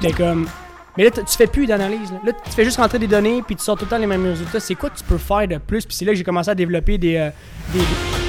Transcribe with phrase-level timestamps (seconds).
[0.00, 0.46] J'étais comme.
[0.96, 2.10] Mais là, tu fais plus d'analyse.
[2.10, 2.18] Là.
[2.24, 4.24] Là, tu fais juste rentrer des données, puis tu sors tout le temps les mêmes
[4.26, 4.58] résultats.
[4.60, 5.84] C'est quoi que tu peux faire de plus?
[5.86, 7.16] Puis c'est là que j'ai commencé à développer des.
[7.16, 7.30] euh,
[7.72, 8.27] des-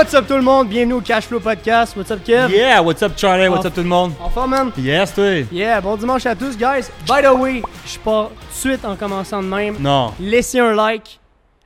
[0.00, 0.68] What's up tout le monde?
[0.70, 1.94] Bienvenue au Cashflow Podcast.
[1.94, 2.50] What's up, Kev?
[2.50, 4.12] Yeah, what's up Charlie, what's up tout le monde?
[4.18, 4.72] En forme, man?
[4.78, 5.44] Yes, toi?
[5.52, 6.88] Yeah, bon dimanche à tous, guys.
[7.06, 9.76] By the way, je pars tout de suite en commençant de même.
[9.78, 10.14] Non.
[10.18, 11.20] Laissez un like.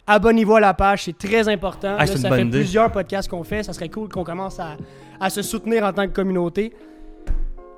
[0.08, 1.94] Abonnez-vous à la page, c'est très important.
[1.96, 2.58] Ah, Là, c'est une ça bonne fait idée.
[2.58, 3.62] plusieurs podcasts qu'on fait.
[3.62, 4.78] Ça serait cool qu'on commence à,
[5.20, 6.72] à se soutenir en tant que communauté.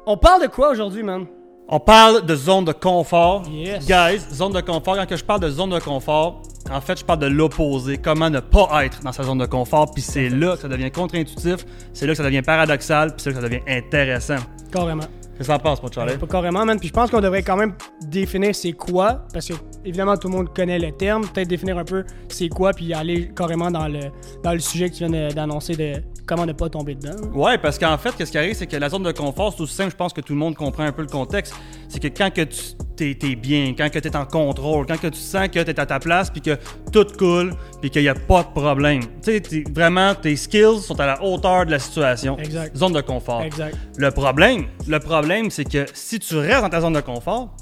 [0.06, 1.27] On parle de quoi aujourd'hui, man?
[1.69, 3.43] On parle de zone de confort.
[3.51, 3.87] Yes.
[3.87, 4.97] Guys, zone de confort.
[4.97, 7.98] Quand je parle de zone de confort, en fait, je parle de l'opposé.
[7.98, 9.91] Comment ne pas être dans sa zone de confort.
[9.91, 11.66] Puis c'est là que ça devient contre-intuitif.
[11.92, 13.16] C'est là que ça devient paradoxal.
[13.16, 14.37] Puis c'est là que ça devient intéressant.
[14.70, 15.02] Carrément.
[15.02, 16.16] Qu'est-ce que ça passe, mon Charlie?
[16.16, 16.79] Pas carrément, man.
[16.79, 19.25] Puis je pense qu'on devrait quand même définir c'est quoi.
[19.33, 21.27] Parce que, évidemment, tout le monde connaît le terme.
[21.27, 24.01] Peut-être définir un peu c'est quoi, puis aller carrément dans le,
[24.45, 27.16] dans le sujet que tu viens d'annoncer de comment ne pas tomber dedans.
[27.34, 29.74] Ouais, parce qu'en fait, qu'est-ce qui arrive, c'est que la zone de confort, c'est aussi
[29.74, 31.55] simple, je pense que tout le monde comprend un peu le contexte.
[31.88, 35.06] C'est que quand que tu t'es, bien, quand que tu es en contrôle, quand que
[35.08, 36.56] tu sens que tu es à ta place, puis que
[36.92, 39.02] tout coule, puis qu'il n'y a pas de problème.
[39.22, 42.36] Tu sais, vraiment, tes skills sont à la hauteur de la situation.
[42.38, 42.77] Exact.
[42.77, 43.42] Zone de confort.
[43.42, 43.77] Exact.
[43.96, 47.55] Le problème, le problème, c'est que si tu restes dans ta zone de confort,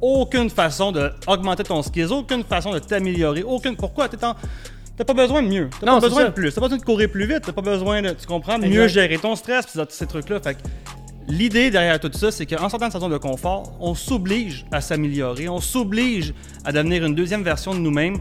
[0.00, 3.76] aucune façon d'augmenter ton skills, aucune façon de t'améliorer, aucune.
[3.76, 4.08] Pourquoi?
[4.08, 4.34] T'es en-
[4.98, 5.70] T'as pas besoin de mieux.
[5.80, 6.28] T'as pas besoin ça.
[6.28, 6.52] de plus.
[6.52, 7.42] T'as pas besoin de courir plus vite.
[7.46, 8.68] T'as pas besoin de, tu comprends, Exact.
[8.68, 10.40] mieux gérer ton stress, pis ces trucs-là.
[10.40, 10.58] Fait que
[11.28, 14.80] l'idée derrière tout ça, c'est qu'en sortant de sa zone de confort, on s'oblige à
[14.80, 18.16] s'améliorer, on s'oblige à devenir une deuxième version de nous-mêmes.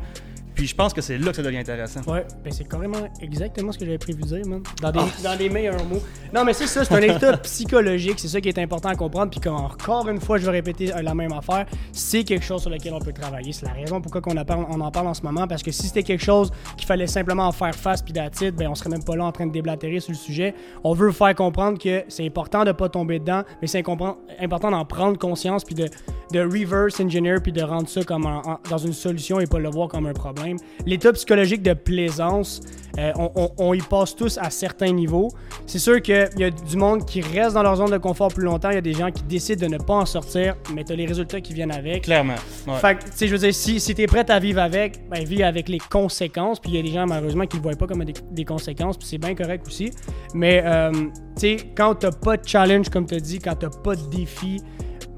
[0.58, 2.02] Puis je pense que c'est là que ça devient intéressant.
[2.08, 4.62] Ouais, ben c'est carrément exactement ce que j'avais prévu de dire, man.
[4.82, 5.08] Dans des, Ah.
[5.24, 6.02] dans des meilleurs mots.
[6.34, 9.30] Non, mais c'est ça, c'est un état psychologique, c'est ça qui est important à comprendre.
[9.30, 12.62] Puis comme encore une fois, je vais répéter euh, la même affaire, c'est quelque chose
[12.62, 13.54] sur lequel on peut travailler.
[13.54, 15.72] C'est la raison pourquoi on, en parle- on en parle en ce moment, parce que
[15.72, 18.90] si c'était quelque chose qu'il fallait simplement en faire face puis d'attitude, ben on serait
[18.90, 20.56] même pas là en train de déblatérer sur le sujet.
[20.84, 24.86] On veut faire comprendre que c'est important de pas tomber dedans, mais c'est important d'en
[24.86, 25.88] prendre conscience puis de,
[26.32, 29.70] de reverse engineer puis de rendre ça comme en- dans une solution et pas le
[29.70, 30.47] voir comme un problème.
[30.86, 32.62] L'état psychologique de plaisance,
[32.98, 35.30] euh, on, on- on y passe tous à certains niveaux.
[35.66, 38.44] C'est sûr qu'il y a du monde qui reste dans leur zone de confort plus
[38.46, 38.70] longtemps.
[38.70, 40.96] Il y a des gens qui décident de ne pas en sortir, mais tu as
[40.96, 42.04] les résultats qui viennent avec.
[42.04, 42.36] Clairement.
[42.68, 42.76] Ouais.
[42.76, 45.08] Fait que, tu sais, je veux dire, si, si tu es prêt à vivre avec,
[45.10, 46.60] ben, vis avec les conséquences.
[46.60, 48.46] Puis il y a des gens, malheureusement, qui ne le voient pas comme des, des
[48.46, 48.98] conséquences.
[48.98, 49.92] Puis c'est bien correct aussi.
[50.34, 51.10] Mais, euh, tu
[51.42, 54.62] sais, quand tu pas de challenge, comme tu as dit, quand tu pas de défi,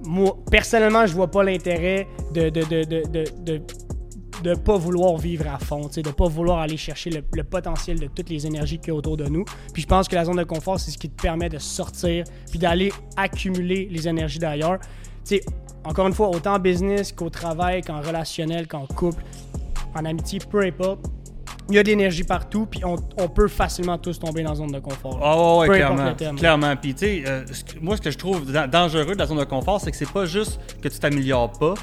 [0.06, 2.84] moi, personnellement, je vois pas l'intérêt de de, de,
[3.44, 3.62] de,
[4.44, 8.00] de, de pas vouloir vivre à fond, de pas vouloir aller chercher le, le potentiel
[8.00, 9.46] de toutes les énergies qu'il y a autour de nous.
[9.74, 12.24] Puis je pense que la zone de confort, c'est ce qui te permet de sortir
[12.50, 14.80] puis d'aller accumuler les énergies d'ailleurs.
[15.24, 15.42] Sais,
[15.84, 19.24] encore une fois, autant en business qu'au travail, qu'en relationnel, qu'en couple,
[19.96, 21.00] en amitié, peu importe.
[21.72, 24.56] Il y a de l'énergie partout, puis on, on peut facilement tous tomber dans la
[24.56, 25.20] zone de confort.
[25.22, 26.16] Ah ouais, ouais, Peu importe clairement.
[26.16, 26.36] thème.
[26.36, 26.76] Clairement.
[26.78, 27.46] Puis tu sais, euh,
[27.80, 30.10] moi ce que je trouve da- dangereux de la zone de confort, c'est que c'est
[30.12, 31.76] pas juste que tu t'améliores pas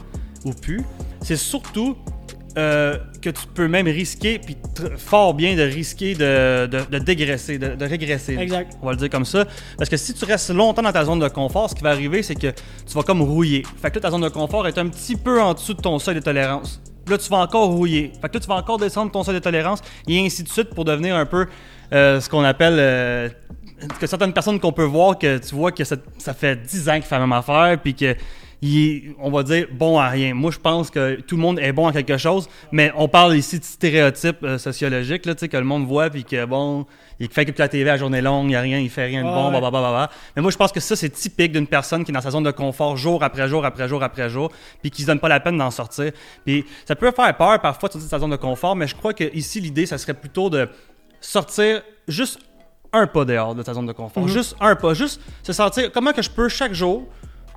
[0.44, 0.82] ou plus,
[1.22, 1.96] c'est surtout
[2.56, 4.56] euh, que tu peux même risquer, puis
[4.96, 8.36] fort bien de risquer de, de, de dégraisser, de, de régresser.
[8.38, 8.72] Exact.
[8.82, 9.44] On va le dire comme ça.
[9.76, 12.22] Parce que si tu restes longtemps dans ta zone de confort, ce qui va arriver,
[12.22, 13.62] c'est que tu vas comme rouiller.
[13.82, 15.98] Fait que là, ta zone de confort est un petit peu en dessous de ton
[15.98, 16.80] seuil de tolérance.
[17.08, 18.12] Là, tu vas encore rouiller.
[18.20, 20.70] Fait que là, tu vas encore descendre ton seuil de tolérance et ainsi de suite
[20.70, 21.46] pour devenir un peu
[21.92, 22.76] euh, ce qu'on appelle.
[22.78, 23.28] euh,
[24.00, 26.94] que certaines personnes qu'on peut voir, que tu vois que ça, ça fait 10 ans
[26.94, 28.16] qu'il fait la même affaire, puis que.
[28.62, 30.34] Il est, on va dire bon à rien.
[30.34, 33.36] Moi, je pense que tout le monde est bon à quelque chose, mais on parle
[33.36, 36.86] ici de stéréotypes euh, sociologiques, là, tu sais, que le monde voit, puis que bon,
[37.20, 39.22] il fait que la TV à journée longue, il n'y a rien, il fait rien
[39.22, 39.60] de bon, ouais.
[39.60, 40.10] blablabla.
[40.34, 42.44] Mais moi, je pense que ça, c'est typique d'une personne qui est dans sa zone
[42.44, 44.50] de confort jour après jour, après jour, après jour,
[44.80, 46.12] puis qui se donne pas la peine d'en sortir.
[46.44, 48.94] Puis ça peut faire peur parfois de sortir de sa zone de confort, mais je
[48.94, 50.68] crois que ici, l'idée, ça serait plutôt de
[51.20, 52.38] sortir juste
[52.92, 54.22] un pas dehors de ta zone de confort.
[54.22, 54.28] Mhm.
[54.30, 54.94] Juste un pas.
[54.94, 57.06] Juste se sentir comment que je peux chaque jour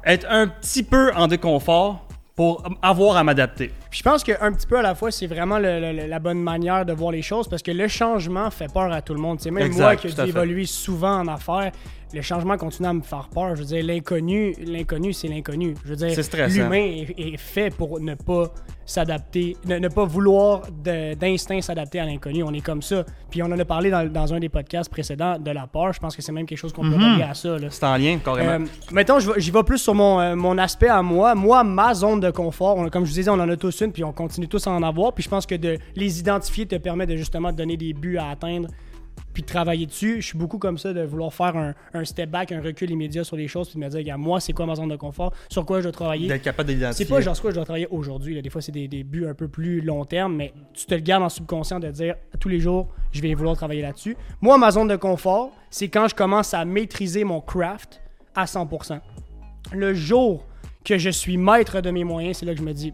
[0.05, 2.05] être un petit peu en déconfort
[2.35, 3.69] pour avoir à m'adapter.
[3.89, 6.41] Puis je pense qu'un petit peu à la fois, c'est vraiment le- le- la bonne
[6.41, 9.39] manière de voir les choses parce que le changement fait peur à tout le monde.
[9.41, 11.71] C'est même Exact, moi qui ai évoluer souvent en affaires,
[12.13, 13.55] le changement continue à me faire peur.
[13.55, 15.75] Je veux dire, l'inconnu, l'inconnu, c'est l'inconnu.
[15.83, 16.55] Je veux dire, C'est stressant.
[16.63, 18.51] l'humain est, est fait pour ne pas
[18.85, 22.41] s'adapter, ne, ne pas vouloir d'instinct s'adapter à l'inconnu.
[22.43, 23.05] On est comme ça.
[23.29, 25.93] Puis on en a parlé dans, dans un des podcasts précédents de la peur.
[25.93, 27.55] Je pense que c'est même quelque chose qu'on peut relier à ça.
[27.69, 28.65] C'est en lien, carrément.
[28.65, 31.35] Euh, mettons, j'y vais plus sur mon, euh, mon aspect à moi.
[31.35, 33.91] Moi, ma zone de confort, on- comme je vous disais, on en a tous une,
[33.91, 35.13] puis on continue tous à en avoir.
[35.13, 38.17] Puis je pense que de les identifier te permet de justement te donner des buts
[38.17, 38.69] à atteindre
[39.33, 40.21] puis de travailler dessus.
[40.21, 43.23] Je suis beaucoup comme ça, de vouloir faire un, un step back, un recul immédiat
[43.23, 45.33] sur les choses, puis de me dire, regarde, moi, c'est quoi ma zone de confort,
[45.49, 46.27] sur quoi je dois travailler?
[46.27, 47.05] D'être capable d'identifier.
[47.05, 48.41] C'est pas genre sur quoi je dois travailler aujourd'hui.
[48.41, 51.01] Des fois, c'est des, des buts un peu plus long terme, mais tu te le
[51.01, 54.15] gardes en subconscient de dire tous les jours, je vais vouloir travailler là-dessus.
[54.41, 58.01] Moi, ma zone de confort, c'est quand je commence à maîtriser mon craft
[58.35, 58.99] à 100%.
[59.73, 60.45] Le jour
[60.83, 62.93] que je suis maître de mes moyens, c'est là que je me dis,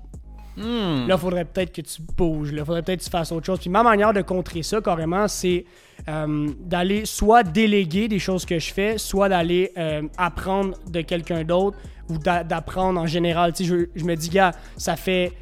[0.57, 1.07] Hmm.
[1.07, 2.51] Là, faudrait peut-être que tu bouges.
[2.51, 3.59] Là, faudrait peut-être que tu fasses autre chose.
[3.59, 5.65] Puis ma manière de contrer ça, carrément, c'est
[6.07, 11.43] euh, d'aller soit déléguer des choses que je fais, soit d'aller euh, apprendre de quelqu'un
[11.43, 11.77] d'autre
[12.09, 13.53] ou d'a- d'apprendre en général.
[13.53, 15.33] Tu sais, je, me dis, gars, ça fait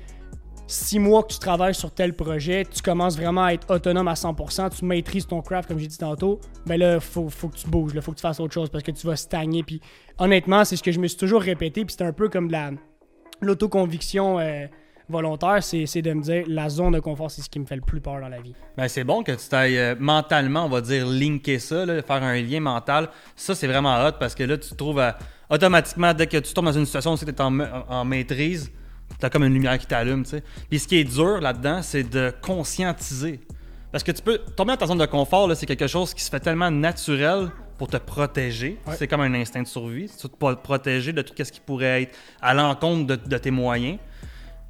[0.65, 4.13] six mois que tu travailles sur tel projet, tu commences vraiment à être autonome à
[4.13, 7.67] 100%, tu maîtrises ton craft, comme j'ai dit tantôt, ben là, faut, faut que tu
[7.67, 9.61] bouges, il faut que tu fasses autre chose parce que tu vas stagner.
[9.61, 9.81] Puis
[10.17, 12.71] honnêtement, c'est ce que je me suis toujours répété, puis c'est un peu comme la
[13.41, 14.67] l'autoconviction euh,
[15.09, 17.81] volontaire, c'est de me dire la zone de confort, c'est ce qui me fait le
[17.81, 18.53] plus peur dans la vie.
[18.77, 22.23] Ben, c'est bon que tu t'ailles euh, mentalement, on va dire, linker ça, là, faire
[22.23, 23.09] un lien mental.
[23.35, 25.17] Ça, c'est vraiment hot parce que là, tu te trouves à-
[25.49, 28.71] automatiquement, dès que tu tombes dans une situation où tu es en, en maîtrise,
[29.19, 30.23] tu as comme une lumière qui t'allume.
[30.69, 33.39] Puis ce qui est dur là-dedans, c'est de conscientiser.
[33.91, 36.29] Parce que tu peux tomber dans ta zone de confort, c'est quelque chose qui se
[36.31, 38.79] fait tellement naturel pour te protéger.
[38.87, 38.95] Ouais.
[38.97, 40.07] C'est comme un instinct de survie.
[40.09, 43.51] Tu te pro- protéger de tout ce qui pourrait être à l'encontre de, de tes
[43.51, 43.99] moyens.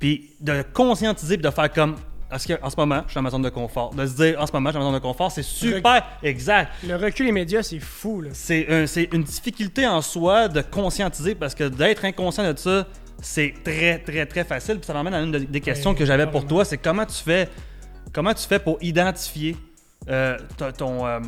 [0.04, 1.96] Puis de conscientiser puis de faire comme.
[2.30, 3.94] Parce qu'en ce moment, je suis dans ma zone de confort.
[3.96, 6.04] De se dire, en ce moment, je suis dans ma zone de confort, c'est super
[6.22, 6.74] exact.
[6.86, 8.22] Le recul immédiat, c'est fou.
[8.34, 12.86] C'est un- c'est une difficulté en soi de conscientiser parce que d'être inconscient de ça,
[13.22, 14.76] c'est très, très, très facile.
[14.76, 17.06] Puis ça m'amène à une de- des questions Ouais, que j'avais pour toi c'est comment
[17.06, 17.48] tu fais
[18.12, 19.56] comment tu fais pour identifier
[20.10, 20.72] euh, ton.
[20.74, 21.20] ton, euh,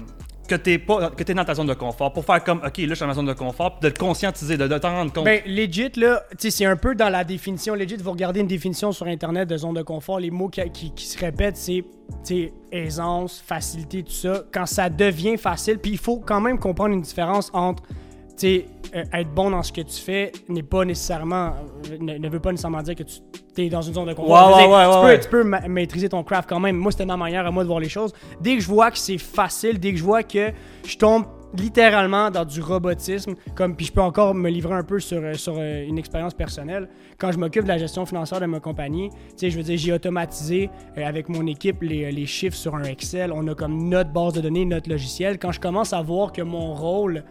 [0.47, 2.93] que pas que t'es dans ta zone de confort pour faire comme ok là je
[2.93, 5.41] suis dans ma zone de confort puis de le conscientiser de, t'en rendre compte Ben,
[5.45, 7.75] legit, là, tu c'est un peu dans la définition.
[7.75, 11.05] Legit, vous regardez une définition sur Internet de zone de confort, les mots qui, qui-
[11.05, 11.83] se répètent, c'est,
[12.25, 14.43] tu aisance, facilité, tout ça.
[14.51, 17.93] Quand ça devient facile, puis il faut quand même comprendre une différence entre, tu
[18.35, 18.65] sais,
[18.95, 21.53] euh, être bon dans ce que tu fais n'est pas nécessairement,
[21.91, 23.21] euh, ne, ne veut pas nécessairement dire que tu
[23.65, 24.57] es dans une zone de confort.
[24.57, 25.19] Ouais, ouais, ouais, tu, peux, ouais.
[25.19, 26.75] tu peux ma- maîtriser ton craft quand même.
[26.77, 28.13] Moi, c'était ma manière à moi de voir les choses.
[28.41, 30.51] Dès que je vois que c'est facile, dès que je vois que
[30.85, 31.25] je tombe
[31.57, 35.35] littéralement dans du robotisme, comme puis je peux encore me livrer un peu sur, euh,
[35.35, 36.89] sur une expérience personnelle.
[37.17, 39.77] Quand je m'occupe de la gestion financière de ma compagnie, tu sais, je veux dire,
[39.77, 43.31] j'ai automatisé euh, avec mon équipe les, les chiffres sur un Excel.
[43.33, 45.39] On a comme notre base de données, notre logiciel.
[45.39, 47.23] Quand je commence à voir que mon rôle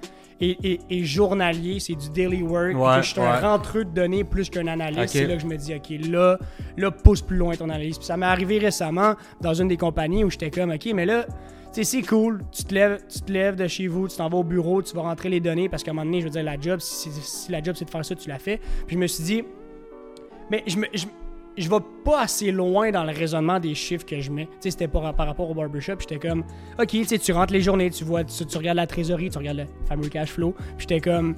[0.63, 3.27] est journalier, c'est du daily work, Ouais, je suis ouais.
[3.27, 6.39] un rentreux de données plus qu'un analyste, c'est là que je me dis, OK, là,
[6.77, 7.99] là, pousse plus loin ton analyse.
[7.99, 11.27] Puis ça m'est arrivé récemment dans une des compagnies où j'étais comme, OK, mais là,
[11.73, 14.29] tu sais, c'est cool, tu te, lèves, tu te lèves de chez vous, tu t'en
[14.29, 16.31] vas au bureau, tu vas rentrer les données parce qu'à un moment donné, je veux
[16.31, 17.11] dire, la job, si,
[17.51, 18.61] la job c'est de faire ça, tu l'as fait.
[18.87, 19.43] Puis je me suis dit,
[20.51, 20.87] mais je me.
[20.95, 21.07] Je,
[21.57, 24.47] je vais pas assez loin dans le raisonnement des chiffres que je mets.
[24.47, 25.95] Tu sais, c'était par, par rapport au barbershop.
[26.01, 26.41] J'étais comme,
[26.81, 29.59] OK, tu sais, tu rentres les journées, tu vois, tu, regardes la trésorerie, tu regardes
[29.59, 30.55] le fameux cash flow.
[30.79, 31.35] J'étais comme,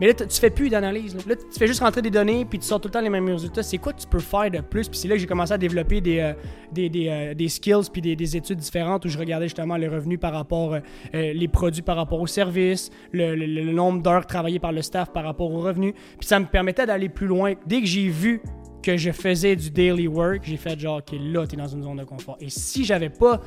[0.00, 1.14] mais là, tu fais plus d'analyse.
[1.14, 1.22] Là.
[1.28, 3.28] Là, tu fais juste rentrer des données, puis tu sors tout le temps les mêmes
[3.28, 3.62] résultats.
[3.62, 4.88] C'est quoi que tu peux faire de plus?
[4.88, 6.32] Puis c'est là que j'ai commencé à développer des, euh,
[6.72, 9.88] des, des, euh, des skills, puis des, des études différentes où je regardais justement les
[9.88, 10.80] revenus par rapport, euh,
[11.14, 14.82] euh, les produits par rapport aux services, le, le- le nombre d'heures travaillées par le
[14.82, 15.94] staff par rapport aux revenus.
[16.18, 17.54] Puis ça me permettait d'aller plus loin.
[17.66, 18.40] Dès que j'ai vu
[18.82, 21.98] que je faisais du daily work, j'ai fait genre, OK, là, t'es dans une zone
[21.98, 22.36] de confort.
[22.40, 23.40] Et si j'avais pas,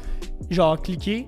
[0.50, 1.28] genre, cliqué,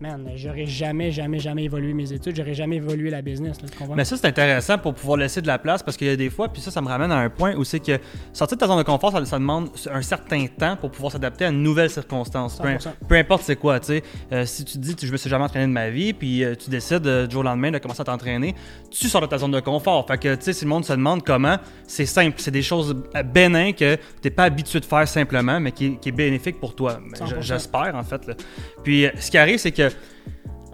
[0.00, 3.78] man, j'aurais jamais, jamais, jamais évolué mes études, j'aurais jamais évolué la business, là, tu
[3.78, 3.94] comprends?
[3.94, 6.30] Mais ça, c'est intéressant pour pouvoir laisser de la place parce qu'il y a des
[6.30, 7.98] fois, puis ça, ça me ramène à un point où c'est que
[8.32, 11.44] sortir de ta zone de confort, ça, ça demande un certain temps pour pouvoir s'adapter
[11.46, 12.58] à une nouvelle circonstance.
[12.58, 12.88] Peu, 100%.
[13.08, 14.02] peu importe c'est quoi, tu sais.
[14.32, 16.54] Euh, si tu te dis, je me suis jamais entraîné de ma vie, puis euh,
[16.54, 18.54] tu décides euh, du jour au lendemain de commencer à t'entraîner,
[18.90, 20.06] tu sors de ta zone de confort.
[20.06, 21.56] Fait que, tu sais, si le monde se demande comment,
[21.86, 22.36] c'est simple.
[22.38, 26.08] C'est des choses euh, bénin que t'es pas habitué de faire simplement, mais qui, qui
[26.10, 27.00] est bénéfique pour toi.
[27.14, 27.40] 100%.
[27.40, 28.26] J'espère, en fait.
[28.26, 28.34] là.
[28.82, 29.79] Puis, euh, ce qui arrive, c'est que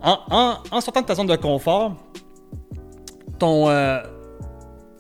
[0.03, 1.97] en, sortant de ta zone de confort,
[3.39, 4.01] ton, euh,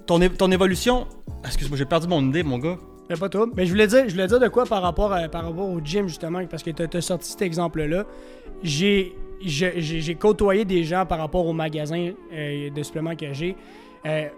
[0.06, 1.06] ton, évolution.
[1.44, 2.76] Excuse-moi, j'ai perdu mon idée, mon gars.
[3.08, 3.46] Mais pas toi.
[3.56, 6.08] Mais je voulais dire, je voulais dire de quoi par rapport, par rapport au gym,
[6.08, 8.04] justement, parce que tu as, sorti cet exemple-là.
[8.62, 13.54] J'ai j'ai côtoyé des gens par rapport au magasin euh, de suppléments que j'ai.
[14.06, 14.28] euh,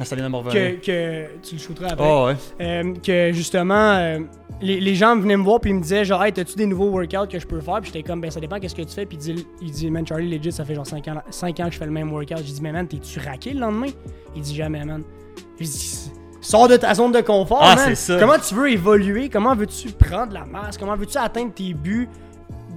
[0.00, 2.06] Ah, ça vient de me que, que tu le shooteras après.
[2.08, 2.36] Oh, ouais.
[2.60, 4.20] Euh, que justement, euh,
[4.60, 6.90] les, les gens venaient me voir puis ils me disaient genre, hey, t'as-tu des nouveaux
[6.90, 7.80] workouts que je peux faire?
[7.80, 9.06] Puis j'étais comme, ben ça dépend qu'est-ce que tu fais?
[9.06, 11.66] Puis il dit, il dit, man, Charlie, legit, ça fait genre 5 ans, 5 ans
[11.66, 12.38] que je fais le même workout.
[12.38, 13.88] J'ai dit, mais man, t'es-tu raqué le lendemain?
[14.36, 15.02] Il dit, jamais, man.
[15.58, 17.94] J'ai dit, sors de ta zone de confort, Ah, man.
[17.96, 18.18] ça.
[18.20, 19.28] Comment tu veux évoluer?
[19.28, 20.78] Comment veux-tu prendre la masse?
[20.78, 22.08] Comment veux-tu atteindre tes buts?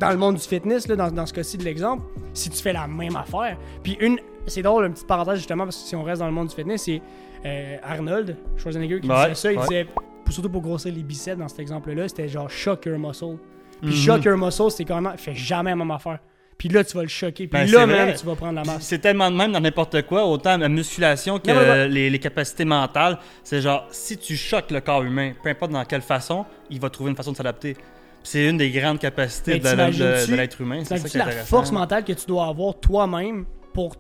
[0.02, 2.04] Dans le monde du fitness, là, dans, dans ce cas-ci de l'exemple,
[2.34, 3.58] si tu fais la même affaire?
[3.84, 6.34] Puis une, c'est drôle, une petite parenthèse justement, parce que si on reste dans le
[6.34, 7.02] monde du fitness, c'est
[7.46, 9.52] euh, Arnold Schwarzenegger qui Ouais, disait ça.
[9.52, 9.64] Il ouais.
[9.68, 13.38] disait, pour- surtout pour grossir les biceps dans cet exemple-là, c'était genre shock your muscle.
[13.82, 13.96] Puis Mhm.
[13.96, 16.20] shock your muscle, c'est carrément, fais jamais la même affaire.
[16.58, 17.48] Puis là, tu vas le choquer.
[17.48, 18.84] Puis Ben, là, même, tu vas prendre la masse.
[18.84, 23.18] C'est tellement de même dans n'importe quoi, autant la musculation que Non, les capacités mentales.
[23.44, 26.92] C'est genre, si tu choques le corps humain, peu importe dans quelle façon, il va
[26.92, 27.76] trouver une façon de s'adapter.
[28.24, 30.82] C'est une des grandes capacités de, l'être humain.
[30.84, 33.96] C'est ça qui est la force mentale que tu dois avoir toi-même pour,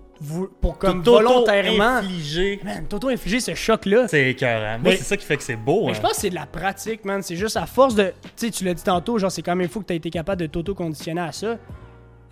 [0.62, 1.98] pour comme T'auto- volontairement.
[1.98, 2.60] infliger.
[2.63, 4.08] Man, t'auto-infliger ce choc-là.
[4.08, 4.80] C'est écœurant.
[4.80, 5.86] Moi, c'est ça qui fait que c'est beau.
[5.86, 5.96] Mais hein.
[5.96, 7.22] je pense que c'est de la pratique, man.
[7.24, 8.13] C'est juste à force de.
[8.36, 10.42] Tu sais, tu l'as dit tantôt, genre, c'est quand même fou que tu été capable
[10.42, 11.58] de t'auto-conditionner à ça.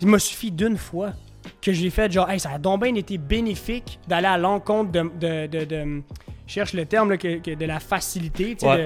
[0.00, 1.12] Il m'a suffi d'une fois
[1.60, 5.46] que j'ai fait, genre, hey, ça a donc bien été bénéfique d'aller à l'encontre de.
[5.46, 6.02] de, de,
[6.46, 8.54] cherche le terme, là, que, que de la facilité.
[8.54, 8.84] tu sais, Ouais.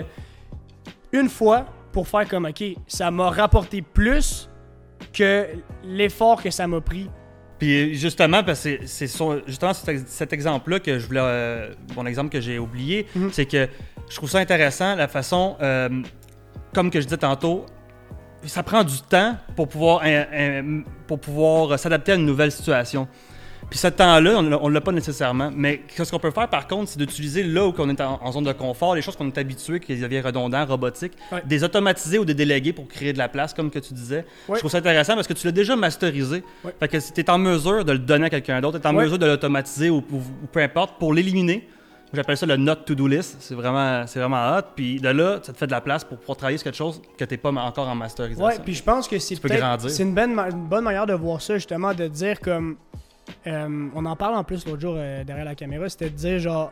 [1.13, 4.51] de- une fois pour faire comme, ok, ça m'a rapporté plus
[5.13, 5.47] que
[5.85, 7.09] l'effort que ça m'a pris.
[7.59, 9.07] Puis justement, parce que c'est-
[9.47, 11.21] justement cet, ex- cet exemple-là que je voulais.
[11.23, 13.31] euh, mon exemple que j'ai oublié, Mhm.
[13.33, 13.69] c'est que
[14.11, 15.89] je trouve ça intéressant la façon, euh,
[16.75, 17.65] comme que je disais tantôt,
[18.45, 23.07] ça prend du temps pour pouvoir, euh, euh, pour pouvoir s'adapter à une nouvelle situation.
[23.75, 25.51] Puis ce temps-là, on l'a- on l'a pas nécessairement.
[25.53, 28.31] Mais ce qu'on peut faire par contre, c'est d'utiliser là où on est en, en
[28.31, 31.43] zone de confort, les choses qu'on est habitué, qui deviennent redondantes, robotiques, Ouais.
[31.45, 34.27] des automatiser ou des déléguer pour créer de la place, comme que tu disais.
[34.49, 34.55] Ouais.
[34.55, 36.45] Je trouve ça intéressant parce que tu l'as déjà masterisé.
[36.65, 36.73] Ouais.
[36.79, 38.87] Fait que si tu es en mesure de le donner à quelqu'un d'autre, tu es
[38.89, 41.69] en mesure de l'automatiser ou, ou- ou peu importe, pour l'éliminer.
[42.13, 43.39] J'appelle ça le not to-do list.
[43.41, 44.63] C'est vraiment, c'est vraiment hot.
[44.77, 47.03] Puis de là, ça te fait de la place pour pouvoir travailler sur quelque chose
[47.19, 48.45] que tu n'es pas encore en masterisation.
[48.45, 51.93] Ouais, puis je pense que c'est une bonne, une bonne manière de voir ça justement,
[51.93, 52.77] de dire comme
[53.47, 56.39] euh, on en parle en plus l'autre jour euh, derrière la caméra, c'était de dire
[56.39, 56.71] genre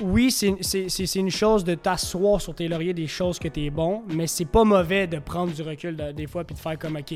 [0.00, 4.26] oui c'est une chose de t'asseoir sur tes lauriers des choses que t'es bon, mais
[4.28, 7.14] c'est pas mauvais de prendre du recul de- des fois puis de faire comme ok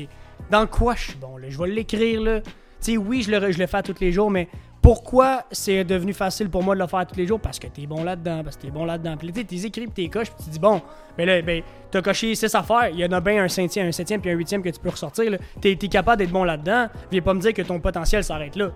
[0.51, 2.41] dans quoi je suis bon je vais l'écrire là.
[2.81, 4.49] Tu oui je le, je le fais tous les jours, mais
[4.83, 7.39] pourquoi c'est devenu facile pour moi de le faire tous les jours?
[7.39, 9.15] Parce que t'es bon là-dedans, parce que t'es bon là-dedans.
[9.17, 10.81] Puis là, tu t'es écrit, puis t'es coches, puis tu dis, bon,
[11.17, 13.91] ben là, ben, t'as coché 6 affaires, il y en a bien un cinquième, un
[13.93, 15.31] septième, puis un huitième que tu peux ressortir.
[15.61, 18.71] T'es capable d'être bon là-dedans, viens pas me dire que ton potentiel s'arrête là.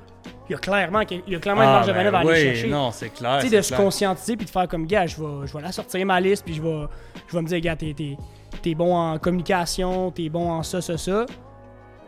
[0.49, 2.19] Il y a clairement, il y a clairement une Ah, marge de ben manœuvre à
[2.21, 2.69] aller chercher.
[2.69, 3.39] non, c'est clair.
[3.41, 5.73] Tu sais, de se conscientiser puis de faire comme gars, je vais, je vais la
[5.73, 6.83] sortir ma liste puis je vais,
[7.27, 11.25] je vais me dire, gars, t'es bon en communication, t'es bon en ça, ça, ça.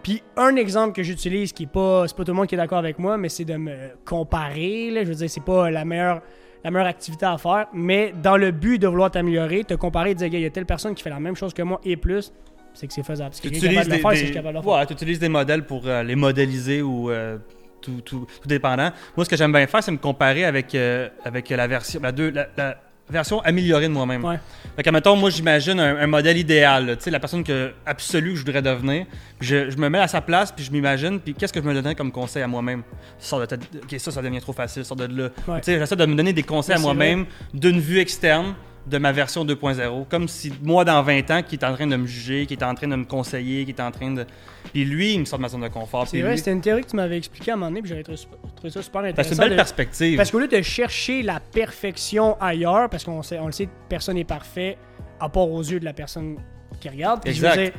[0.03, 2.57] Puis un exemple que j'utilise qui est pas, c'est pas tout le monde qui est
[2.57, 3.75] d'accord avec moi, mais c'est de me
[4.05, 4.91] comparer.
[4.91, 6.21] Là, je veux dire, c'est pas la meilleure,
[6.63, 10.15] la meilleure activité à faire, mais dans le but de vouloir t'améliorer, te comparer et
[10.15, 12.31] dire, il y a telle personne qui fait la même chose que moi et plus,
[12.73, 13.31] c'est que c'est faisable.
[13.31, 15.81] Parce que Tu utilises de des, faire, des- de ouais, tu utilises des modèles pour
[15.85, 17.37] euh, les modéliser ou euh,
[17.81, 18.91] tout, tout, tout dépendant.
[19.17, 22.11] Moi, ce que j'aime bien faire, c'est me comparer avec, euh, avec la version, la,
[22.11, 22.77] deux, la, la
[23.09, 24.23] version améliorée de moi-même.
[24.23, 24.39] Ouais.
[24.75, 27.71] Fait que, mettons, moi, j'imagine un, un modèle idéal, là, tu sais, la personne que,
[27.85, 29.05] absolue que je voudrais devenir.
[29.41, 31.73] Je, je me mets à sa place, puis je m'imagine, puis qu'est-ce que je me
[31.73, 32.83] donnerais comme conseil à moi-même?
[33.17, 35.29] Sors de ta- Ok, ça, ça devient trop facile, sors de là.
[35.47, 35.59] Ouais.
[35.61, 38.53] Tu sais, j'essaie de me donner des conseils Mais à moi-même d'une vue externe
[38.87, 40.05] de ma version 2.0.
[40.09, 42.63] Comme si moi, dans 20 ans, qui est en train de me juger, qui est
[42.63, 44.25] en train de me conseiller, qui est en train de...
[44.73, 46.07] Puis lui, il me sort de ma zone de confort.
[46.07, 47.89] C'est vrai, lui- c'était une théorie que tu m'avais expliqué à un moment donné, puis
[47.89, 49.23] j'avais trouvé, ça super Parce que intéressant.
[49.23, 50.17] c'est une belle de- perspective.
[50.17, 54.15] Parce qu'au lieu de chercher la perfection ailleurs, parce qu'on sait, on le sait, personne
[54.15, 54.77] n'est parfait
[55.19, 56.37] à part aux yeux de la personne
[56.79, 57.21] qui regarde.
[57.23, 57.61] Puis je veux Exact.
[57.63, 57.71] dire,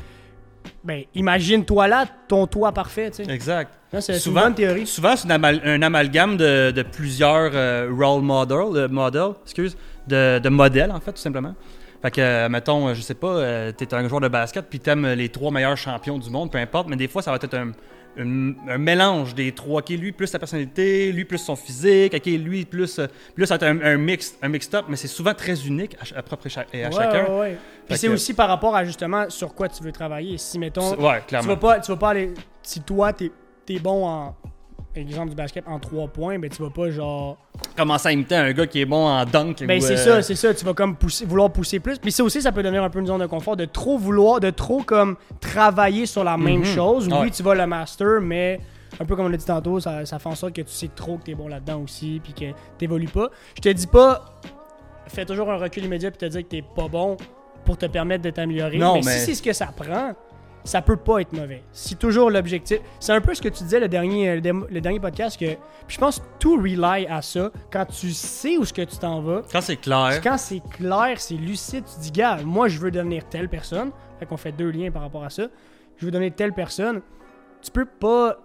[0.84, 3.30] ben, imagine-toi là, ton toi parfait, tu sais.
[3.32, 3.72] Exact.
[3.98, 4.86] C'est une Souvent- bonne théorie.
[4.86, 9.76] Souvent, c'est un, amal- un amalgame de, de plusieurs euh, role models, de models, excuse,
[10.06, 11.54] de, de modèles, en fait, tout simplement.
[12.00, 14.78] Fait que, euh, mettons, euh, je sais pas, euh, t'es un joueur de basket, puis
[14.80, 17.52] t'aimes les trois meilleurs champions du monde, peu importe, mais des fois, ça va être
[17.54, 17.72] un,
[18.18, 19.80] un- un mélange des trois.
[19.80, 22.94] OK, lui plus sa personnalité, lui plus son physique, OK, lui plus...
[23.34, 25.96] puis là, ça va être un, un mix, un mixed-up, mais c'est souvent très unique
[26.14, 27.24] à, à propre et à Ouais, chacun.
[27.32, 27.58] ouais, ouais.
[27.88, 30.38] Puis c'est que- aussi par rapport à justement sur quoi tu veux travailler.
[30.38, 30.90] Si, mettons,
[31.20, 31.48] tu clairement.
[31.48, 32.32] vas pas, tu vas pas aller.
[32.62, 33.30] Si toi, t'es
[33.68, 34.34] es bon en.
[34.96, 37.36] Exemple du basket en 3 points, ben tu vas pas genre.
[37.76, 39.64] Commencer à imiter un gars qui est bon en dunk.
[39.64, 40.52] Ben c'est euh, ça, c'est ça.
[40.52, 41.98] Tu vas comme pousser, vouloir pousser plus.
[41.98, 44.40] Puis ça aussi, ça peut devenir un peu une zone de confort de trop vouloir,
[44.40, 46.64] de trop comme travailler sur la même Mhm.
[46.64, 47.06] chose.
[47.08, 47.30] Oui, Ouais.
[47.30, 48.58] tu vas le master, mais
[48.98, 50.88] un peu comme on l'a dit tantôt, ça, ça fait en sorte que tu sais
[50.88, 53.30] trop que t'es bon là-dedans aussi, puis que t'évolues pas.
[53.54, 54.40] Je te dis pas,
[55.06, 57.16] fais toujours un recul immédiat puis te dire que t'es pas bon
[57.64, 58.78] pour te permettre de t'améliorer.
[58.78, 60.14] Non, mais, mais- si c'est ce que ça prend,
[60.64, 61.62] ça peut pas être mauvais.
[61.72, 62.78] Si toujours l'objectif.
[62.98, 65.54] C'est un peu ce que tu disais le dernier, le, dernier podcast que.
[65.86, 67.50] Puis je pense que tout rely à ça.
[67.72, 70.20] Quand tu sais où ce que tu t'en vas, Quand c'est clair.
[70.22, 73.90] quand c'est clair, c'est lucide, tu dis, gars, moi je veux devenir telle personne.
[74.18, 75.44] Fait qu'on fait deux liens par rapport à ça.
[75.96, 77.00] Je veux devenir telle personne.
[77.62, 78.38] Tu peux pas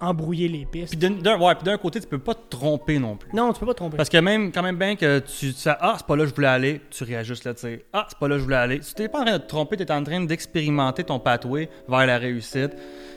[0.00, 0.96] embrouiller les pistes.
[0.96, 3.30] Puis d'un ouais, puis côté, tu peux pas te tromper non plus.
[3.32, 3.96] Non, tu peux pas te tromper.
[3.96, 6.34] Parce que même, quand même bien que tu sais, ah, c'est pas là que je
[6.34, 8.80] voulais aller, tu réajustes là, tu sais, ah, c'est pas là que je voulais aller.
[8.80, 11.68] Tu t'es pas en train de te tromper, tu es en train d'expérimenter ton pathway
[11.88, 12.72] vers la réussite.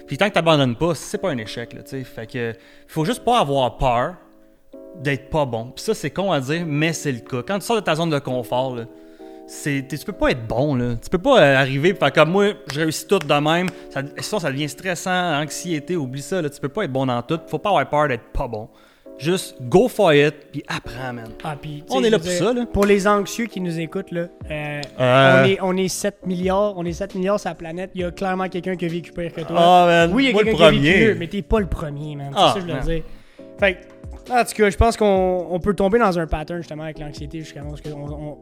[0.07, 2.03] Puis tant que t'abandonnes pas, c'est pas un échec, là, tu sais.
[2.03, 2.53] Fait que,
[2.87, 4.15] faut juste pas avoir peur
[4.99, 5.71] d'être pas bon.
[5.71, 7.43] Puis ça, c'est con à dire, mais c'est le cas.
[7.47, 8.85] Quand tu sors de ta zone de confort, là,
[9.53, 10.95] c'est, tu peux pas être bon, là.
[11.01, 13.67] Tu peux pas euh, arriver faire comme moi, je réussis tout de même.
[13.89, 16.49] Ça, sinon, ça devient stressant, anxiété, oublie ça, là.
[16.49, 17.39] Tu peux pas être bon dans tout.
[17.47, 18.69] Faut pas avoir peur d'être pas bon.
[19.17, 21.27] Juste go for it, puis apprends, man.
[21.43, 22.65] Ah, puis, tu On est là pour ça, là.
[22.65, 25.43] Pour les anxieux qui nous écoutent, là, euh, Euh.
[25.43, 27.91] on, est, on est 7 milliards, on est 7 milliards sur la planète.
[27.93, 29.55] Il y a clairement quelqu'un qui a vécu pire que toi.
[29.59, 30.11] Ah, man.
[30.13, 32.29] oui, il y a quelqu'un qui a vécu mieux, mais t'es pas le premier, man.
[32.31, 33.03] C'est Ah, ça que je veux dire.
[33.59, 36.83] Fait que, en tout cas, je pense qu'on on peut tomber dans un pattern justement
[36.83, 38.37] avec l'anxiété jusqu'à ce que on- on-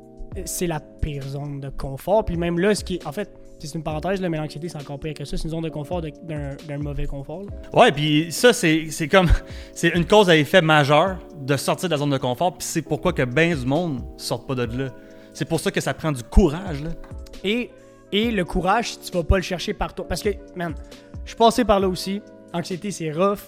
[0.45, 2.25] c'est la pire zone de confort.
[2.25, 4.77] Puis même là, ce qui est, en fait, c'est une parenthèse, là, mais l'anxiété, c'est
[4.77, 5.35] encore pire que ça.
[5.35, 7.41] C'est une zone de confort d'un mauvais confort.
[7.43, 7.79] là.
[7.79, 9.27] Ouais, puis ça, c'est comme.
[9.73, 12.81] C'est une cause à effet majeur de sortir de la zone de confort, puis c'est
[12.81, 14.89] pourquoi que ben du monde sortent pas de là.
[15.33, 16.89] C'est pour ça que ça prend du courage, là.
[17.43, 17.69] Et,
[18.11, 20.05] et le courage, tu vas pas le chercher par toi.
[20.07, 20.73] Parce que, man,
[21.23, 22.21] je suis passé par là aussi.
[22.53, 23.39] Anxiété, c'est rough.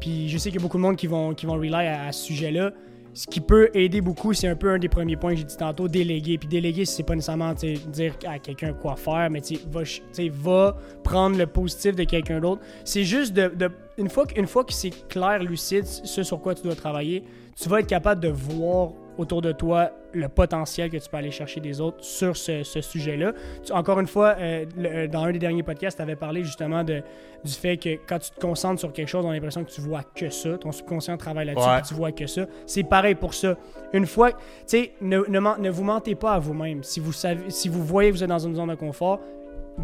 [0.00, 2.06] Puis je sais qu'il y a beaucoup de monde qui vont, qui vont rely à,
[2.06, 2.72] à ce sujet-là.
[3.18, 5.56] Ce qui peut aider beaucoup, c'est un peu un des premiers points que j'ai dit
[5.56, 6.38] tantôt, déléguer.
[6.38, 9.82] Puis déléguer, c'est pas nécessairement dire à quelqu'un quoi faire, mais va,
[10.30, 12.62] va prendre le positif de quelqu'un d'autre.
[12.84, 14.08] C'est juste de, de- une
[14.46, 17.24] fois que c'est clair, lucide, ce sur quoi tu dois travailler,
[17.60, 21.30] tu vas être capable de voir autour de toi le potentiel que tu peux aller
[21.30, 23.32] chercher des autres sur ce, ce sujet-là.
[23.72, 26.82] Encore une fois, euh, le- euh, dans un des derniers podcasts, tu avais parlé justement
[26.84, 27.02] de,
[27.44, 29.80] du fait que quand tu te concentres sur quelque chose, on a l'impression que tu
[29.82, 30.56] vois que ça.
[30.56, 31.82] Ton subconscient travaille là-dessus, Ouais.
[31.86, 32.46] tu vois que ça.
[32.64, 33.56] C'est pareil pour ça.
[33.92, 36.82] Une fois, tu sais, ne, ne, men- ne vous mentez pas à vous-même.
[36.82, 39.20] Si vous savez, si vous voyez que vous êtes dans une zone de confort,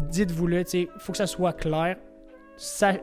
[0.09, 1.97] dites-vous-le, tu sais, il faut que ça soit clair.
[2.57, 2.93] Ça,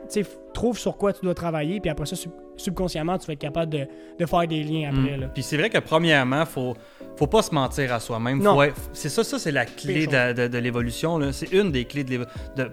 [0.54, 2.16] trouve sur quoi tu dois travailler, puis après ça,
[2.62, 3.86] subconsciemment, tu vas être capable de,
[4.18, 5.16] de faire des liens après.
[5.16, 5.26] Là.
[5.28, 6.74] Puis c'est vrai que premièrement, faut
[7.16, 8.40] faut pas se mentir à soi-même.
[8.62, 11.20] Être- C'est ça, ça c'est la clé de, de- de l'évolution.
[11.32, 12.24] C'est une des clés de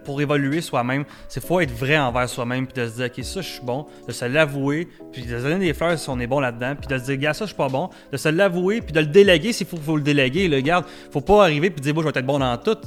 [0.03, 1.03] pour évoluer soi-même.
[1.27, 3.85] C'est faut être vrai envers soi-même puis de se dire ok ça je suis bon,
[4.07, 6.87] de se l'avouer, puis de se donner des fleurs si on est bon là-dedans, puis
[6.87, 9.07] de se dire gars ça je suis pas bon, de se l'avouer puis de le
[9.07, 10.47] déléguer s'il faut, faut le déléguer.
[10.47, 12.77] Le garde, faut pas arriver puis dire bon je vais être bon dans tout.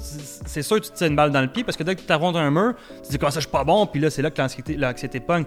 [0.47, 2.01] C'est sûr que tu te tires une balle dans le pied parce que dès que
[2.01, 4.23] tu t'affrontes un mur, tu dis comment ça je suis pas bon, puis là c'est
[4.23, 5.45] là que l'anxiété l'anxiété pogne.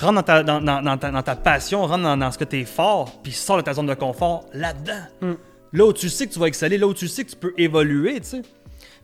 [0.00, 2.60] Rentre dans ta, dans, dans- ta, dans ta passion, rentre dans, dans ce que tu
[2.60, 5.36] es fort, puis sors de ta zone de confort là-dedans.
[5.72, 7.52] Là où tu sais que tu vas exceller, là où tu sais que tu peux
[7.56, 8.42] évoluer, tu sais.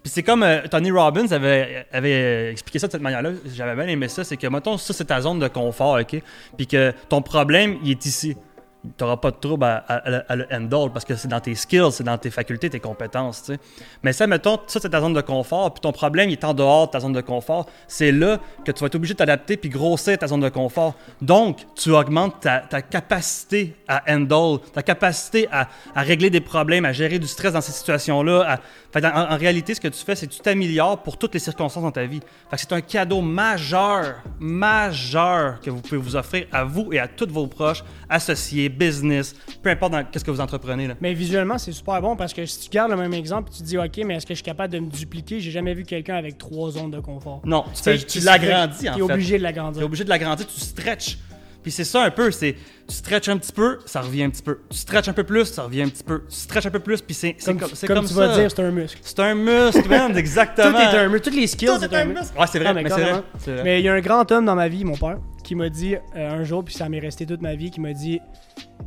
[0.03, 3.33] Puis c'est comme euh, Tony Robbins avait, avait expliqué ça de cette manière-là.
[3.55, 4.25] J'avais bien aimé ça.
[4.25, 6.23] C'est que, mettons, ça, c'est ta zone de confort, OK?
[6.57, 8.35] Puis que ton problème, il est ici.
[8.83, 11.55] Tu n'auras pas de trouble à, à- à le- handle parce que c'est dans tes
[11.55, 13.61] skills, c'est dans tes facultés, tes compétences, tu sais.
[14.03, 15.75] Mais ça, mettons, ça, c'est ta zone de confort.
[15.75, 17.67] Puis ton problème, il est en dehors de ta zone de confort.
[17.87, 20.95] C'est là que tu vas être obligé de t'adapter puis grossir ta zone de confort.
[21.21, 26.87] Donc, tu augmentes ta, ta capacité à handle, ta capacité à, à régler des problèmes,
[26.87, 28.59] à gérer du stress dans ces situations-là.
[28.95, 31.83] en, en réalité, ce que tu fais, c'est que tu t'améliores pour toutes les circonstances
[31.83, 32.21] dans ta vie.
[32.57, 37.29] C'est un cadeau majeur, majeur que vous pouvez vous offrir à vous et à tous
[37.29, 40.87] vos proches, associés, business, peu importe dans qu'est-ce que vous entreprenez.
[40.89, 40.95] Là.
[41.01, 43.65] Mais visuellement, c'est super bon parce que si tu gardes le même exemple, tu te
[43.65, 45.41] dis, OK, mais est-ce que je suis capable de me dupliquer?
[45.41, 47.43] J'ai jamais vu quelqu'un avec trois zones de confort.
[47.45, 49.03] Non, tu, Tu tu tu- l'agrandis en fait.
[49.03, 49.85] obligé de Tu es l'agrandir.
[49.85, 51.19] obligé de l'agrandir, tu stretches.
[51.63, 52.55] Puis c'est ça un peu, c'est
[52.89, 54.61] tu stretches un petit peu, ça revient un petit peu.
[54.71, 56.23] Tu stretches un peu plus, ça revient un petit peu.
[56.27, 58.29] Tu stretches un peu plus, puis c'est Comme, comme, c'est comme comme tu ça.
[58.29, 58.99] vas dire, c'est un muscle.
[59.03, 60.73] C'est un muscle, man, exactement.
[60.73, 61.21] Tout est un muscle.
[61.21, 62.21] Toutes les skills, Tout c'est est un muscle.
[62.21, 62.39] muscle.
[62.39, 63.23] Ouais, c'est vrai, mais vrai.
[63.39, 63.63] c'est vrai.
[63.63, 65.19] Mais il y a un grand homme dans ma vie, mon père,
[65.51, 67.93] qui m'a dit euh, un jour, puis ça m'est resté toute ma vie, qui m'a
[67.93, 68.21] dit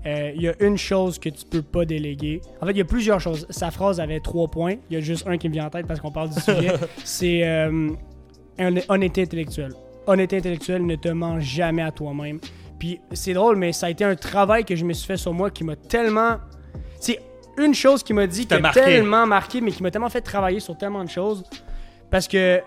[0.05, 2.39] euh, il y a une chose que tu peux pas déléguer.
[2.61, 3.45] En fait, il y a plusieurs choses.
[3.49, 4.75] Sa phrase avait trois points.
[4.89, 6.71] Il y a juste un qui me vient en tête parce qu'on parle du sujet.
[7.03, 7.89] C'est euh,
[8.59, 9.73] hon- honnêteté intellectuelle.
[10.07, 12.39] Honnêteté intellectuelle, ne te mens jamais à toi-même.
[12.79, 15.33] Puis c'est drôle, mais ça a été un travail que je me suis fait sur
[15.33, 16.37] moi qui m'a tellement.
[17.01, 17.19] C'est
[17.57, 18.79] une chose qui m'a dit qui t'a a marqué.
[18.79, 21.43] tellement marqué, mais qui m'a tellement fait travailler sur tellement de choses.
[22.09, 22.61] Parce que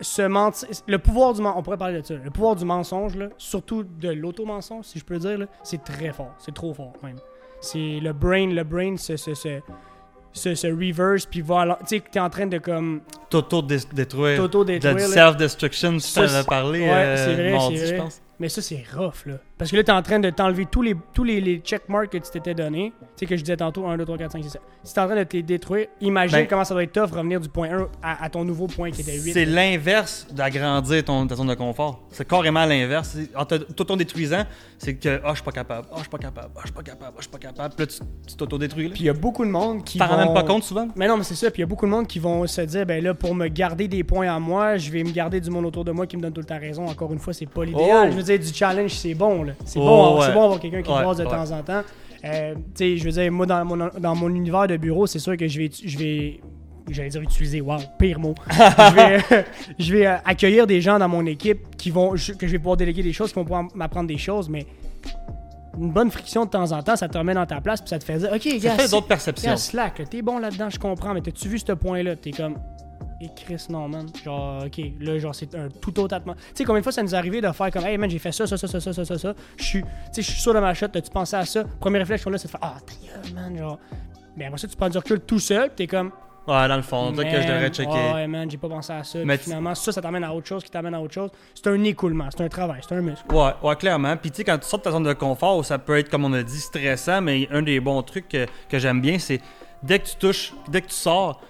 [0.00, 3.16] ce menti- le pouvoir du mensonge, on pourrait parler de ça, le pouvoir du mensonge,
[3.16, 7.16] là, surtout de l'auto-mensonge, si je peux dire, c'est très fort, c'est trop fort même.
[7.60, 9.60] C'est le brain, le brain se, se, se,
[10.32, 14.36] se, se reverse, puis va, tu sais, que t'es en train de comme T'auto-détruire.
[14.38, 14.98] t'auto-détruire.
[15.00, 18.02] Self-destruction, tu t'avais c'est- parlé Ouais, euh, c'est vrai, mardi, c'est je vrai.
[18.02, 18.20] pense.
[18.38, 19.34] Mais ça, c'est rough, là.
[19.58, 22.18] Parce que là, t'es en train de t'enlever tous les, tous les, les checkmarks que
[22.18, 22.92] tu t'étais donné.
[23.00, 24.60] Tu sais, que je disais tantôt, 1, 2, 3, 4, 5, 6, 7.
[24.82, 27.16] Si t'es en train de te les détruire, imagine Ben- comment ça doit être tough
[27.16, 29.32] revenir du point 1 à, à ton nouveau point qui était 8.
[29.32, 32.02] C'est l'inverse d'agrandir ton, ta zone de confort.
[32.10, 33.16] C'est carrément l'inverse.
[33.34, 34.44] En t'auto-détruisant,
[34.78, 36.74] c'est que ah, je suis pas capable, ah, je suis pas capable, ah, je suis
[36.74, 37.74] pas capable, ah, je suis pas capable.
[37.74, 38.88] Puis là, tu tu t'auto-détruis.
[38.90, 39.98] Puis il y a beaucoup de monde qui.
[39.98, 40.88] Tu t'en rends même pas compte souvent?
[40.96, 41.50] Mais non, mais c'est ça.
[41.50, 43.48] Puis il y a beaucoup de monde qui vont se dire, ben là, pour me
[43.48, 46.18] garder des points à moi, je vais me garder du monde autour de moi qui
[46.18, 46.86] me donne tout le temps raison.
[46.86, 48.08] Encore une fois, c'est pas l'idéal.
[48.08, 48.10] Oh.
[48.10, 49.52] Je veux dire, du challenge, c'est bon, là.
[49.64, 50.26] C'est Oh, bon, ouais.
[50.26, 51.24] c'est bon d'avoir quelqu'un qui Ouais, de ouais.
[51.24, 51.82] temps en temps.
[52.24, 55.18] Euh, tu sais, je veux dire, moi, dans mon, dans mon univers de bureau, c'est
[55.18, 55.70] sûr que je vais.
[55.84, 56.40] Je vais
[56.88, 58.34] J'allais dire utiliser, wow, pire mot.
[58.50, 59.44] je vais,
[59.78, 62.58] je vais euh, accueillir des gens dans mon équipe qui vont, je- que je vais
[62.58, 64.64] pouvoir déléguer des choses, qui vont pouvoir m'apprendre des choses, mais
[65.78, 67.98] une bonne friction de temps en temps, ça te remet dans ta place, puis ça
[67.98, 69.50] te fait dire, OK, Ça gars, fait c'est- d'autres perceptions.
[69.50, 72.14] gars, slack, t'es bon là-dedans, je comprends, mais t'as-tu vu ce point-là?
[72.14, 72.54] T'es comme,
[73.20, 74.06] et Chris, non, man.
[74.24, 76.44] Genre, OK, là, genre, c'est un tout autre atmosphère.
[76.48, 78.18] Tu sais, combien de fois ça nous est arrivé de faire comme, hey, man, j'ai
[78.18, 79.34] fait ça, ça, ça, ça, ça, ça, ça, ça.
[79.56, 81.64] Je suis, tu sais, je suis sûr de ma shot, t'as-tu pensé à ça?
[81.80, 83.78] Premier réflexe, là, c'est de faire, ah, ta gueule, man, genre.
[84.36, 86.10] Mais après ça, tu prends du recul tout seul, t'es comme,
[86.48, 88.12] Ouais, dans le fond, peut-être que je devrais checker.
[88.14, 89.18] Ouais, man, j'ai pas pensé à ça.
[89.24, 91.30] Mais tu- finalement, ça, ça t'amène à autre chose qui t'amène à autre chose.
[91.56, 93.24] C'est un écoulement, c'est un travail, c'est un muscle.
[93.34, 94.16] Ouais, ouais, clairement.
[94.16, 96.24] Puis tu sais, quand tu sors de ta zone de confort, ça peut être, comme
[96.24, 99.40] on a dit, stressant, mais un des bons trucs que, que j'aime bien, c'est
[99.82, 101.40] dès que tu touches, dès que tu sors,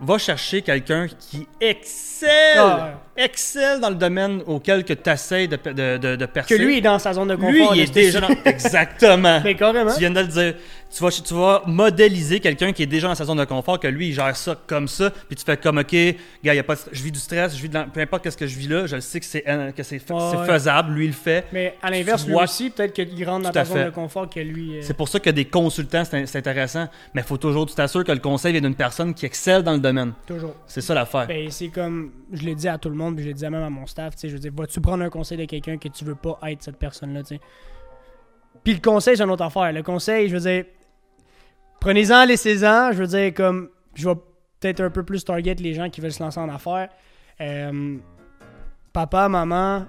[0.00, 5.56] va chercher quelqu'un qui excelle, Ah excelle dans le domaine auquel que tu essaies de,
[5.56, 6.58] de, de, de Que percer.
[6.58, 7.50] lui est dans sa zone de confort.
[7.72, 8.28] Lui, il est déjà dans...
[8.44, 9.40] Exactement.
[9.44, 9.92] Mais carrément.
[9.92, 10.54] Tu viens de le dire.
[10.94, 13.88] Tu vas, tu vas modéliser quelqu'un qui est déjà dans sa zone de confort, que
[13.88, 15.94] lui, il gère ça comme ça, puis tu fais comme, OK,
[16.44, 18.22] gars, y a pas de- je vis du stress, je vis de la- peu importe
[18.22, 20.92] qu'est-ce que je vis là, je le sais que c'est euh, que c'est Ouais, faisable,
[20.94, 21.44] lui, il le fait.
[21.52, 24.38] Mais à l'inverse, lui vois- aussi, peut-être qu'il rentre dans ta zone de confort que
[24.40, 24.76] lui.
[24.76, 27.74] euh, C'est pour ça que des consultants, c'est c'est intéressant, mais il faut toujours, tu
[27.74, 30.12] t'assures que le conseil vient d'une personne qui excelle dans le domaine.
[30.26, 30.54] Toujours.
[30.66, 31.26] C'est ça l'affaire.
[31.26, 33.62] Ben, c'est comme, je l'ai dit à tout le monde, puis je l'ai dit même
[33.62, 35.88] à mon staff, tu sais, je veux dire, vas-tu prendre un conseil de quelqu'un que
[35.88, 37.40] tu veux pas être cette personne-là, tu sais?
[38.64, 39.72] Puis le conseil, c'est une autre affaire.
[39.72, 40.64] Le conseil, je veux dire,
[41.80, 44.14] prenez-en, laissez-en, je veux dire, comme, je vais
[44.60, 46.88] peut-être un peu plus target les gens qui veulent se lancer en affaires.
[47.40, 47.96] Euh,
[48.92, 49.84] papa, maman,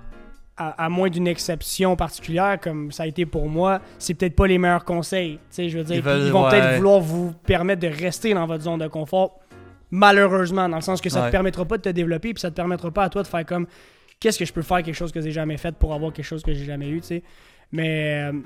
[0.58, 4.48] à, à moins d'une exception particulière, comme ça a été pour moi, c'est peut-être pas
[4.48, 5.36] les meilleurs conseils.
[5.38, 7.88] Tu sais, je veux dire, Ils Puis veulent- ils vont peut-être vouloir vous permettre de
[7.88, 9.40] rester dans votre zone de confort,
[9.92, 11.28] malheureusement, dans le sens que ça Ouais.
[11.28, 13.46] te permettra pas de te développer, puis ça te permettra pas à toi de faire
[13.46, 13.68] comme,
[14.20, 16.44] qu'est-ce que je peux faire quelque chose que j'ai jamais fait pour avoir quelque chose
[16.44, 17.24] que j'ai jamais eu, tu sais.
[17.72, 18.40] Mais euh,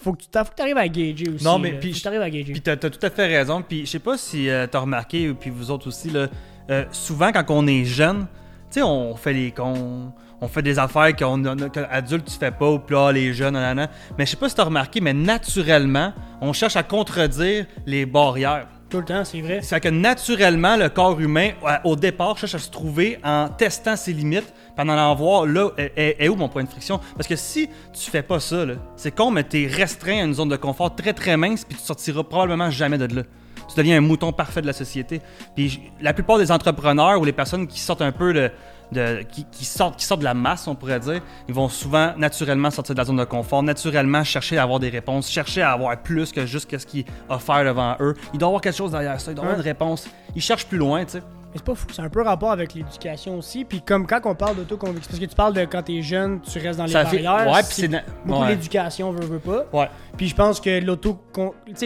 [0.00, 1.44] faut que tu arrives à gager aussi.
[1.44, 2.52] Non, mais puis je- t'arrives à gager.
[2.52, 3.62] Puis t'as as tout à fait raison.
[3.62, 6.28] Puis je sais pas si euh, t'as remarqué, ou puis vous autres aussi, là,
[6.70, 8.26] euh, souvent quand on est jeune,
[8.70, 11.42] tu sais, on fait les cons, on fait des affaires qu'on
[11.90, 13.90] adulte tu fais pas, ou puis là, les jeunes, nanana.
[14.18, 18.68] Mais je sais pas si t'as remarqué, mais naturellement, on cherche à contredire les barrières.
[18.90, 19.60] Tout le temps, c'est vrai.
[19.62, 23.96] C'est que naturellement, le corps humain, à- au départ, cherche à se trouver en testant
[23.96, 26.98] ses limites, pendant en voir là est, où mon point de friction?
[27.14, 28.64] Parce que si tu fais pas ça,
[28.96, 31.84] c'est con, mais t'es restreint à une zone de confort très très mince, puis tu
[31.84, 33.22] sortiras probablement jamais de là.
[33.68, 35.20] Tu deviens un mouton parfait de la société.
[35.54, 38.50] Puis la plupart des entrepreneurs ou les personnes qui sortent un peu de,
[38.92, 42.12] de- qui, qui sortent, qui sortent de la masse, on pourrait dire, ils vont souvent
[42.16, 45.72] naturellement sortir de la zone de confort, naturellement chercher à avoir des réponses, chercher à
[45.72, 48.14] avoir plus que juste ce qui est offert devant eux.
[48.32, 50.08] Il doit y avoir quelque chose derrière ça, il doit y avoir une réponse.
[50.34, 51.22] Ils cherchent plus loin, tu sais.
[51.50, 53.64] Mais c'est pas fou, c'est un peu rapport avec l'éducation aussi.
[53.64, 56.58] Puis comme quand on parle d'autoconviction, parce que tu parles de quand t'es jeune, tu
[56.58, 57.50] restes dans les Ça fait- barrières.
[57.50, 58.48] ouais, puis c'est na- beaucoup ouais.
[58.50, 59.64] l'éducation, veut, veut pas.
[59.72, 59.88] Ouais.
[60.18, 60.78] Puis je pense que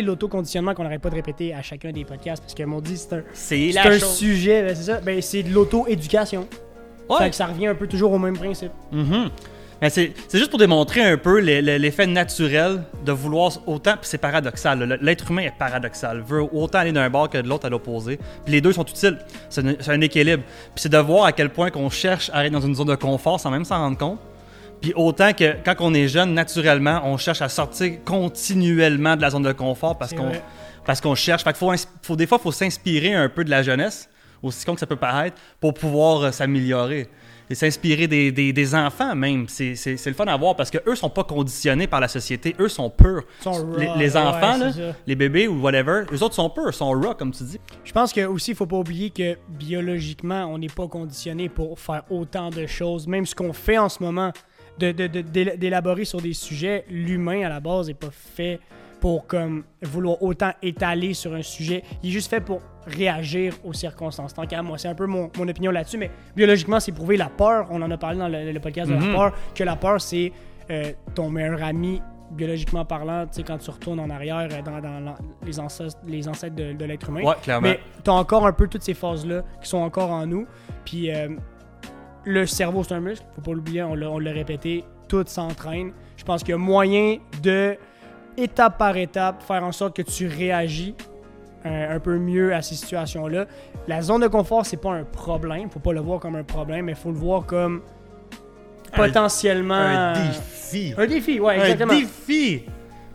[0.00, 3.12] l'autoconditionnement qu'on n'arrête pas de répéter à chacun des podcasts, parce que m'ont dit c'est
[3.14, 4.14] un, C'est un chose.
[4.16, 6.46] sujet, ben, c'est ça, ben c'est de l'auto-éducation.
[7.12, 7.24] Ouais.
[7.24, 8.72] Fait que ça revient un peu toujours au même principe.
[8.90, 9.30] Mhm.
[9.80, 14.02] Mais c'est juste pour démontrer un peu l'e- l'e- l'effet naturel de vouloir autant, puis
[14.08, 14.98] c'est paradoxal.
[15.02, 18.16] L'être humain est paradoxal, veut autant aller d'un bord que de l'autre à l'opposé.
[18.44, 19.18] Puis les deux sont utiles.
[19.50, 20.44] C'est un, équilibre.
[20.74, 22.94] Puis c'est de voir à quel point qu'on cherche à être dans une zone de
[22.94, 24.20] confort sans même s'en rendre compte.
[24.80, 29.30] Puis autant que quand on est jeune, naturellement, on cherche à sortir continuellement de la
[29.30, 30.30] zone de confort parce qu'on
[30.84, 31.42] parce qu'on cherche.
[31.44, 34.08] Fait que faut- des fois, il faut s'inspirer un peu de la jeunesse,
[34.42, 37.08] aussi con que ça peut paraître, pour pouvoir euh, s'améliorer.
[37.50, 39.46] Et s'inspirer des, des- des enfants même.
[39.46, 42.54] C'est c'est- c'est le fun à voir parce qu'eux sont pas conditionnés par la société.
[42.58, 43.24] Eux sont purs.
[43.40, 46.48] Ils sont raw, les, les enfants, ouais, là, les bébés ou whatever, eux autres sont
[46.48, 47.58] purs, sont raw, comme tu dis.
[47.84, 51.78] Je pense que aussi, il faut pas oublier que biologiquement, on n'est pas conditionné pour
[51.78, 53.06] faire autant de choses.
[53.06, 54.32] Même ce qu'on fait en ce moment,
[54.78, 58.60] de- de- de- d'éla- d'élaborer sur des sujets, l'humain à la base n'est pas fait
[59.02, 61.82] pour comme vouloir autant étaler sur un sujet.
[62.04, 64.32] Il est juste fait pour réagir aux circonstances.
[64.32, 67.28] Tant qu'à moi, c'est un peu mon, mon opinion là-dessus, mais biologiquement, c'est prouvé la
[67.28, 67.66] peur.
[67.70, 69.08] On en a parlé dans le, le podcast de Mhm.
[69.08, 70.30] la peur, que la peur, c'est
[70.70, 74.80] euh, ton meilleur ami biologiquement parlant, tu sais, quand tu retournes en arrière euh, dans,
[75.44, 77.22] les ancêtres, les ancêtres de, de l'être humain.
[77.24, 77.68] Ouais, clairement.
[77.68, 80.46] Mais t'as encore un peu toutes ces phases-là qui sont encore en nous.
[80.84, 81.28] Puis euh,
[82.24, 83.26] le cerveau, c'est un muscle.
[83.34, 84.84] Faut pas l'oublier, on l'a on l'a répété.
[85.08, 85.90] Tout s'entraîne.
[86.16, 87.76] Je pense qu'il y a moyen de,
[88.36, 90.94] étape par étape, faire en sorte que tu réagis
[91.66, 93.46] euh, un peu mieux à ces situations-là.
[93.86, 95.70] La zone de confort, c'est pas un problème.
[95.70, 97.82] Faut pas le voir comme un problème, mais faut le voir comme
[98.92, 99.74] Un- potentiellement.
[99.74, 100.94] un défi.
[100.96, 101.92] Un défi, ouais, Un exactement.
[101.94, 102.64] défi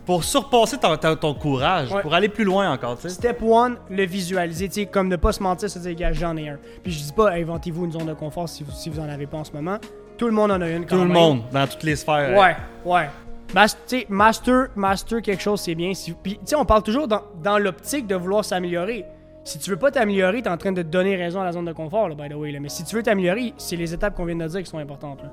[0.06, 2.02] pour surpasser ton, ton- ton courage, Ouais.
[2.02, 2.98] pour aller plus loin encore.
[3.06, 6.38] Step one, le visualiser, tu sais, comme ne pas se mentir, se dire, gars, j'en
[6.38, 6.58] ai un.
[6.84, 9.28] Puis je dis pas, inventez-vous une zone de confort si vous, si vous en avez
[9.28, 9.78] pas en ce moment.
[10.18, 12.38] Tout le monde en a une quand Tout le monde, dans toutes les sphères.
[12.40, 13.10] Ouais, ouais.
[13.54, 13.78] Mas-
[14.10, 15.94] master, master quelque chose, c'est bien.
[15.94, 19.06] Si, puis, tu sais, on parle toujours dans, dans l'optique de vouloir s'améliorer.
[19.44, 21.72] Si tu veux pas t'améliorer, t'es en train de donner raison à la zone de
[21.72, 22.52] confort, là, by the way.
[22.52, 22.60] là.
[22.60, 25.24] Mais si tu veux t'améliorer, c'est les étapes qu'on vient de dire qui sont importantes.
[25.24, 25.32] là.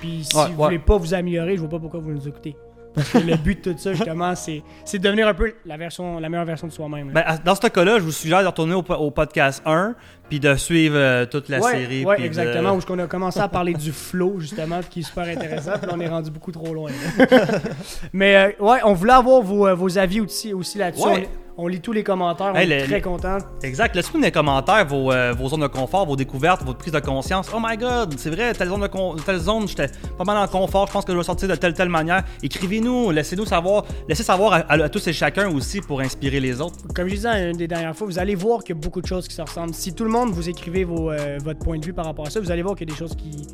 [0.00, 0.64] Puis si Ouais, vous ouais.
[0.64, 2.56] voulez pas vous améliorer, je vois pas pourquoi vous nous écoutez.
[2.94, 5.76] Parce que le but de tout ça, justement, c'est c'est de devenir un peu la,
[5.76, 7.10] version, la meilleure version de soi-même.
[7.12, 9.94] Ben, dans ce cas-là, je vous suggère de retourner au, po- au podcast 1
[10.28, 12.04] puis de suivre euh, toute la ouais, série.
[12.04, 12.72] de- exactement.
[12.74, 15.72] Où on a commencé à parler du flow, justement, qui est super intéressant.
[15.78, 16.90] Puis là, on est rendu beaucoup trop loin.
[18.12, 21.06] Mais euh, ouais, on voulait avoir vos, euh, vos avis aussi, aussi là-dessus.
[21.06, 21.28] Ouais.
[21.56, 22.52] On, lit tous les commentaires.
[22.54, 23.38] On est le- très contents.
[23.62, 23.94] Exact.
[23.94, 26.98] Laissez-nous dans les commentaires vos, euh, vos zones de confort, vos découvertes, votre prise de
[27.00, 27.48] conscience.
[27.54, 30.46] Oh my god, c'est vrai, telle zone, de con- telle zone j'étais pas mal en
[30.48, 32.24] confort, je pense que je vais sortir de telle telle manière.
[32.42, 36.60] Écrivez-nous, laissez-nous savoir, laissez savoir à, à- à tous et chacun aussi pour inspirer les
[36.60, 36.76] autres.
[36.94, 39.06] Comme je disais une des dernières fois, vous allez voir qu'il y a beaucoup de
[39.06, 39.74] choses qui se ressemblent.
[39.74, 42.30] Si tout le monde vous écrivez vos, euh, votre point de vue par rapport à
[42.30, 43.46] ça, vous allez voir qu'il y a des choses qui-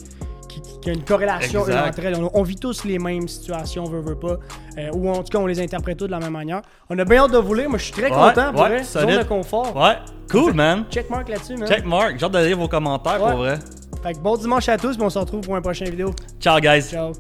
[0.89, 2.17] qu'il y a une corrélation entre elles.
[2.17, 4.39] On, on vit tous les mêmes situations, veut, veut pas.
[4.79, 6.63] euh, ou en tout cas, on les interprète tous de la même manière.
[6.89, 7.69] On a bien hâte de vous lire.
[7.69, 8.53] Moi, je suis très Ouais, content.
[8.53, 8.85] Pour ouais, vrai.
[8.85, 9.77] Zone de confort.
[9.77, 9.97] Ouais,
[10.31, 10.85] cool man.
[10.91, 11.69] Check mark là-dessus, man.
[11.69, 13.31] Check mark, j'ai hâte de lire vos commentaires Ouais.
[13.31, 13.59] pour vrai.
[14.03, 16.13] Fait que bon dimanche à tous, puis on se retrouve pour une prochaine vidéo.
[16.41, 16.83] Ciao guys.
[16.83, 17.13] Ciao.